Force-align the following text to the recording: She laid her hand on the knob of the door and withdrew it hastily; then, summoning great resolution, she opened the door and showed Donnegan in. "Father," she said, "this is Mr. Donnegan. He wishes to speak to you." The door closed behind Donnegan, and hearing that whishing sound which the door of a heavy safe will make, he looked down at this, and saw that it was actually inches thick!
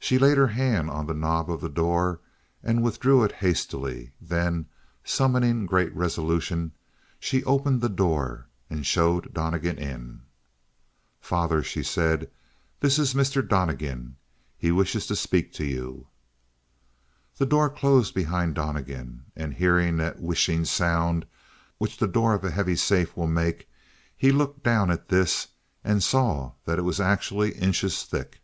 She 0.00 0.18
laid 0.18 0.38
her 0.38 0.48
hand 0.48 0.90
on 0.90 1.06
the 1.06 1.14
knob 1.14 1.48
of 1.48 1.60
the 1.60 1.68
door 1.68 2.18
and 2.64 2.82
withdrew 2.82 3.22
it 3.22 3.30
hastily; 3.30 4.10
then, 4.20 4.66
summoning 5.04 5.66
great 5.66 5.94
resolution, 5.94 6.72
she 7.20 7.44
opened 7.44 7.80
the 7.80 7.88
door 7.88 8.48
and 8.68 8.84
showed 8.84 9.32
Donnegan 9.32 9.78
in. 9.78 10.22
"Father," 11.20 11.62
she 11.62 11.84
said, 11.84 12.28
"this 12.80 12.98
is 12.98 13.14
Mr. 13.14 13.48
Donnegan. 13.48 14.16
He 14.58 14.72
wishes 14.72 15.06
to 15.06 15.14
speak 15.14 15.52
to 15.52 15.64
you." 15.64 16.08
The 17.38 17.46
door 17.46 17.70
closed 17.70 18.16
behind 18.16 18.56
Donnegan, 18.56 19.26
and 19.36 19.54
hearing 19.54 19.96
that 19.98 20.18
whishing 20.20 20.64
sound 20.64 21.24
which 21.78 21.98
the 21.98 22.08
door 22.08 22.34
of 22.34 22.42
a 22.42 22.50
heavy 22.50 22.74
safe 22.74 23.16
will 23.16 23.28
make, 23.28 23.68
he 24.16 24.32
looked 24.32 24.64
down 24.64 24.90
at 24.90 25.06
this, 25.08 25.46
and 25.84 26.02
saw 26.02 26.54
that 26.64 26.80
it 26.80 26.82
was 26.82 26.98
actually 26.98 27.52
inches 27.52 28.02
thick! 28.02 28.40